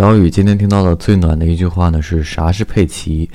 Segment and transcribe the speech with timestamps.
[0.00, 3.28] 岛屿今天听到的最暖的一句话呢是啥是佩奇？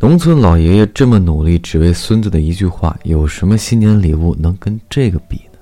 [0.00, 5.58] 农村老爷爷这么努力，只为孙子的一句话，有什么新年礼物能跟这个比呢？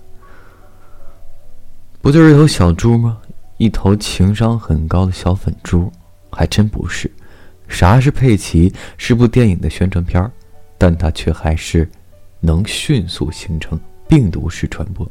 [2.00, 3.18] 不就是一头小猪吗？
[3.58, 5.92] 一头情商很高的小粉猪？
[6.30, 7.10] 还真不是。
[7.68, 8.72] 啥是佩奇？
[8.96, 10.32] 是部电影的宣传片儿
[10.78, 11.86] 但它却还是
[12.40, 15.06] 能迅速形成病毒式传播。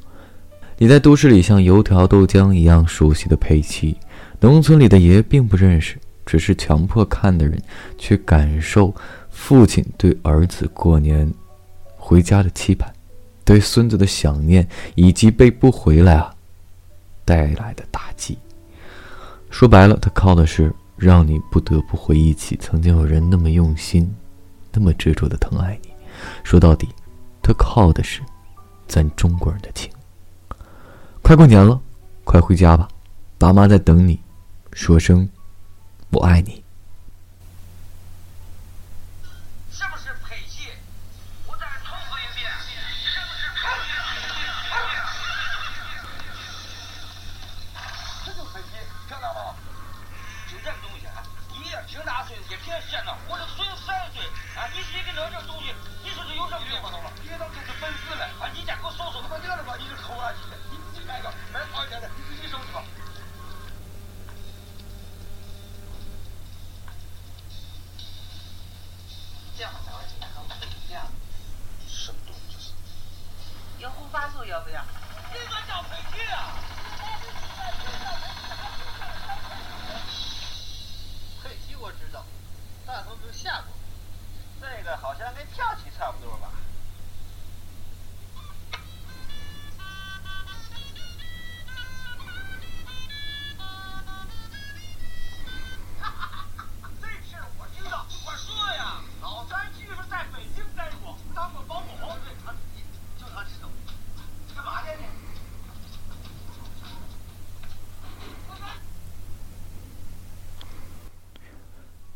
[0.80, 3.96] 你在都市里像油条豆浆一样熟悉的佩奇。
[4.40, 7.60] 农村里的爷爷并不认识，只是强迫看的人
[7.98, 8.94] 去感受
[9.30, 11.32] 父亲对儿子过年
[11.96, 12.92] 回家的期盼，
[13.44, 16.34] 对孙子的想念，以及被不回来啊
[17.24, 18.38] 带来的打击。
[19.50, 24.14] 说白了，他靠的是让你不得不回忆起曾经有人那么用心、
[24.72, 25.90] 那么执着的疼爱你。
[26.44, 26.90] 说到底，
[27.42, 28.22] 他靠的是
[28.88, 29.90] 咱中国人的情。
[31.22, 31.80] 快过年了，
[32.24, 32.88] 快回家吧，
[33.38, 34.20] 爸妈在等你。
[34.76, 35.28] 说声
[36.12, 36.56] “我爱你”。
[39.72, 40.70] 是不是佩奇？
[41.48, 43.96] 我再重复一遍，是不是佩奇？
[48.26, 48.68] 这就佩奇，
[49.08, 49.56] 听到吗？
[50.52, 50.68] 就这
[74.36, 74.84] 素要不要？
[75.32, 76.52] 这个叫佩奇啊！
[81.42, 82.26] 佩奇我知道，
[82.86, 83.74] 大头没下过，
[84.60, 86.52] 这个好像跟跳棋差不多吧？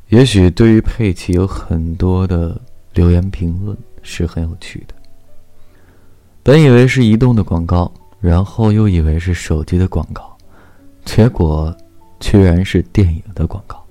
[0.10, 2.60] 也许对于佩奇有很多的
[2.94, 4.96] 留言评论是很有趣的。
[6.42, 10.36] 本以为是移动的广告，然后又以为是手机的广告，
[11.06, 11.76] 结果
[12.20, 13.86] 居然是电影的广告。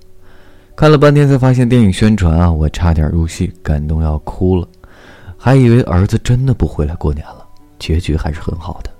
[0.75, 4.67] 看了半天才发现电影宣传啊，我差点入戏，感动要哭了。
[5.37, 7.47] 还以为儿子真的不回来过年了，
[7.79, 8.91] 结局还是很好的。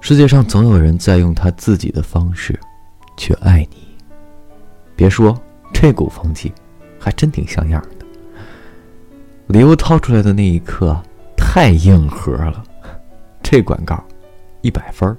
[0.00, 2.56] 世界上总有人在用他自己的方式
[3.16, 3.88] 去爱你。
[4.94, 5.36] 别说。
[5.72, 6.52] 这股风气，
[6.98, 8.06] 还真挺像样的。
[9.46, 10.96] 礼物掏出来的那一刻，
[11.36, 12.62] 太硬核了。
[13.42, 14.02] 这广告，
[14.60, 15.16] 一百分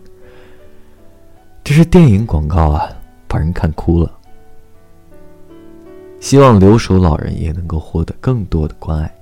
[1.64, 2.90] 这是电影广告啊，
[3.28, 4.12] 把人看哭了。
[6.20, 9.14] 希望留守老人也能够获得更多的关爱。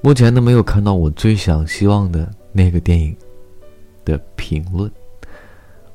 [0.00, 3.16] 目前呢，没有看到我最想希望的那个电影
[4.04, 4.90] 的评论。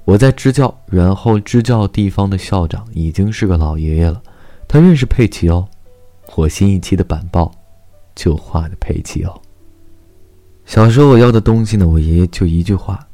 [0.05, 4.23] 我在支教，然后支教地方的校长已经是个老爷爷了。
[4.67, 5.67] 他认识佩奇哦，
[6.35, 7.51] 我新一期的板报
[8.15, 9.41] 就画的佩奇哦。
[10.65, 13.07] 小时候我要的东西呢，我爷爷就一句话，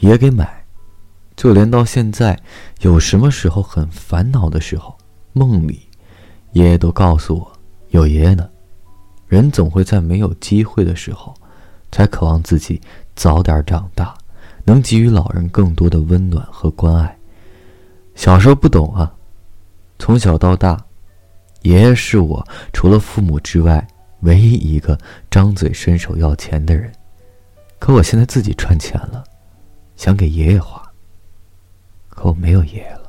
[0.00, 0.64] 爷给买。
[1.36, 2.36] 就连到现在，
[2.80, 4.98] 有什么时候很烦恼的时候，
[5.32, 5.82] 梦里，
[6.50, 7.52] 爷爷都告诉我，
[7.90, 8.50] 有爷爷呢。
[9.28, 11.32] 人总会在没有机会的时候，
[11.92, 12.80] 才渴望自己
[13.14, 14.18] 早点长大，
[14.64, 17.16] 能给予老人更多的温暖和关爱。
[18.16, 19.14] 小时候不懂啊，
[20.00, 20.84] 从小到大。
[21.68, 23.86] 爷爷是我除了父母之外
[24.20, 24.98] 唯一一个
[25.30, 26.90] 张嘴伸手要钱的人，
[27.78, 29.22] 可我现在自己赚钱了，
[29.94, 30.82] 想给爷爷花，
[32.08, 33.07] 可我没有爷爷了。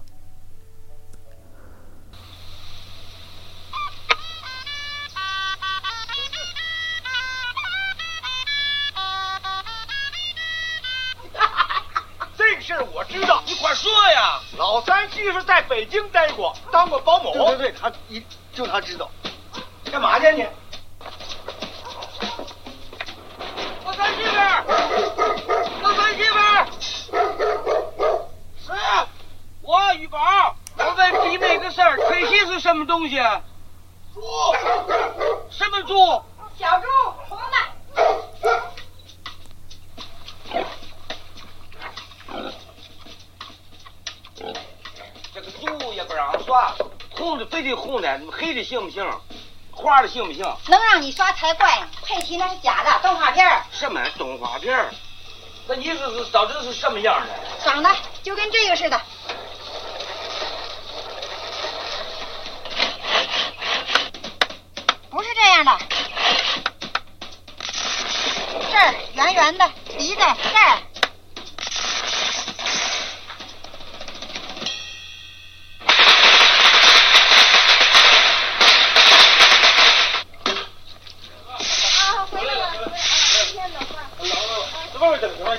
[15.60, 17.34] 在北京待过，当过保姆。
[17.34, 18.24] 对对对，他一
[18.54, 19.12] 就他知道。
[19.92, 20.48] 干嘛去你？
[23.84, 24.64] 我三媳妇儿，
[25.82, 26.66] 老三媳妇儿，
[28.66, 29.06] 谁呀？
[29.62, 30.56] 我玉宝。
[30.78, 33.18] 我问弟妹个事儿，佩奇是什么东西？
[34.14, 34.22] 猪。
[35.50, 36.24] 什么猪？
[36.58, 36.88] 小猪，
[46.00, 46.74] 也不让刷，
[47.10, 49.06] 红的非得红的，黑的行不行？
[49.70, 50.46] 花的行不行？
[50.70, 53.62] 能让你刷才怪呢，佩奇那是假的，动画片儿。
[53.70, 54.90] 什么动画片？
[55.68, 57.28] 那你这是到底是什么样的？
[57.66, 57.90] 长得
[58.24, 59.02] 就跟这个似的。
[65.10, 65.78] 不是这样的，
[68.72, 70.78] 这儿圆圆的，鼻子这儿。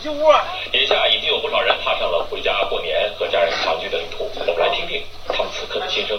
[0.00, 0.42] 进屋啊
[0.72, 6.18] 眼下已经有不少人踏上了回家过年和家人团聚的旅途，我们来听听他们此刻的心声。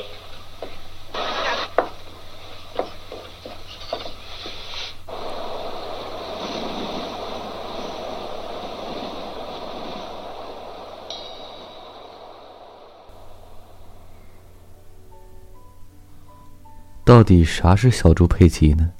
[17.03, 18.91] 到底啥是小猪佩奇呢？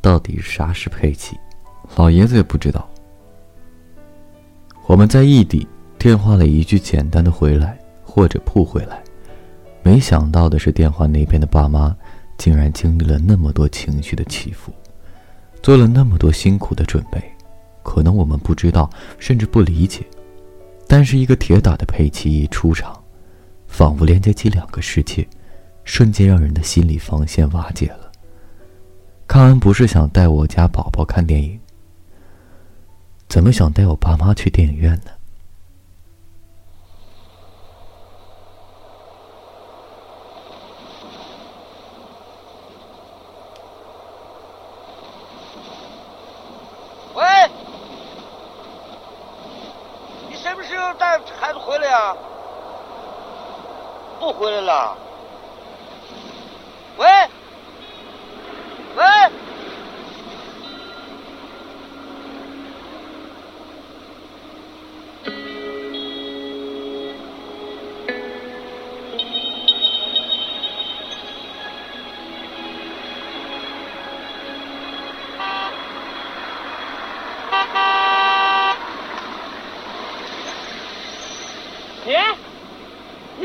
[0.00, 1.38] 到底啥是佩奇？
[1.96, 2.88] 老爷子也不知道。
[4.86, 5.66] 我们在异地
[5.98, 9.02] 电话里一句简单的“回来”或者“不回来”，
[9.82, 11.94] 没想到的是，电话那边的爸妈
[12.38, 14.72] 竟然经历了那么多情绪的起伏，
[15.60, 17.20] 做了那么多辛苦的准备。
[17.82, 18.88] 可能我们不知道，
[19.18, 20.04] 甚至不理解，
[20.86, 22.96] 但是一个铁打的佩奇一出场，
[23.66, 25.26] 仿佛连接起两个世界。
[25.82, 28.10] 瞬间让人的心理防线瓦解了。
[29.28, 31.58] 康安不是想带我家宝宝看电影，
[33.28, 35.10] 怎么想带我爸妈去电影院呢？
[47.14, 47.24] 喂，
[50.30, 52.16] 你什么时候带孩子回来呀、
[54.18, 54.96] 不回来了。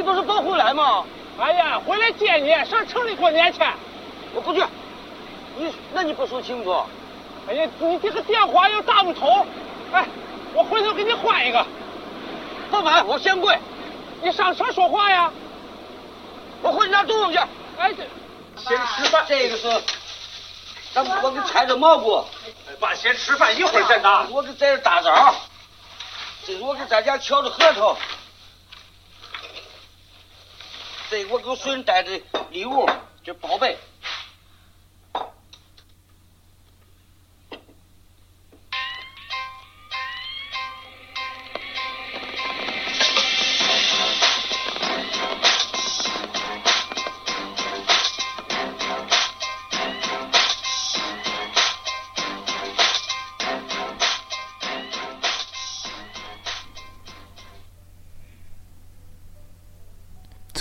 [0.02, 1.06] 你不是刚回来吗？
[1.40, 3.60] 哎呀，回来接你，上城里过年去。
[4.34, 4.64] 我不去。
[5.56, 6.84] 你那你不说清楚？
[7.48, 9.46] 哎呀，你这个电话又打不通。
[9.94, 10.04] 哎，
[10.56, 11.64] 我回头给你换一个。
[12.72, 13.56] 不买，我嫌贵。
[14.24, 15.32] 你上车说话呀？
[16.64, 17.40] 我回去拿东西去。
[17.78, 18.04] 哎，这
[18.60, 19.24] 先吃饭。
[19.28, 19.70] 这个是，
[20.96, 22.26] 咱们我给拆着蘑菇。
[22.80, 24.26] 爸，先吃饭，一会儿再拿。
[24.32, 25.36] 我给在这打枣。
[26.44, 27.96] 这是我给咱家敲的核桃。
[31.12, 32.22] 对我给我孙带的
[32.52, 32.90] 礼物，
[33.22, 33.76] 这宝贝。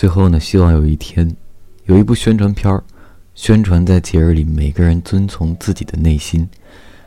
[0.00, 1.31] 最后呢，希望有一天，
[1.85, 2.82] 有一部宣传片儿，
[3.35, 6.49] 宣传在节日里每个人遵从自己的内心，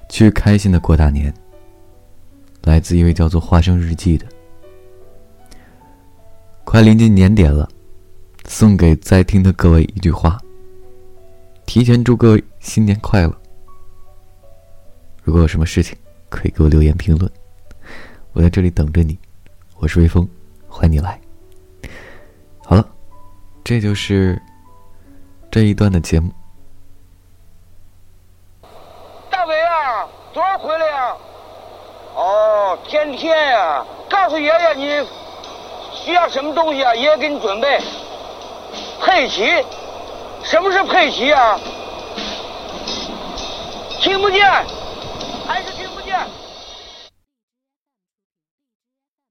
[0.10, 1.34] 去开心的过大年。
[2.66, 4.28] 来自一位叫做《花生日记》的。
[6.64, 7.68] 快临近年点了，
[8.46, 10.40] 送给在听的各位一句话：
[11.66, 13.36] 提前祝各位新年快乐。
[15.24, 15.98] 如果有什么事情，
[16.30, 17.28] 可以给我留言评论，
[18.34, 19.18] 我在这里等着你。
[19.80, 20.30] 我是微风，
[20.68, 21.20] 欢迎你来。
[23.64, 24.42] 这就是
[25.50, 26.30] 这一段的节目。
[29.30, 31.16] 大伟啊，多少回来呀？
[32.14, 35.08] 哦，天天呀、告诉爷爷你
[35.94, 37.80] 需要什么东西啊，爷爷给你准备。
[39.02, 39.46] 佩奇，
[40.44, 41.58] 什么是佩奇啊？
[44.02, 44.42] 听不见。